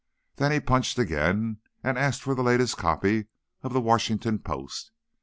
Then 0.37 0.51
he 0.51 0.59
punched 0.59 0.97
again, 0.97 1.57
and 1.83 1.95
asked 1.95 2.23
for 2.23 2.33
the 2.33 2.41
latest 2.41 2.75
copy 2.75 3.27
of 3.61 3.71
the 3.71 3.79
Washington 3.81 4.39
Post. 4.39 4.89